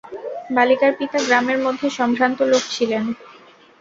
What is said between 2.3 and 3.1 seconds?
লোক ছিলেন।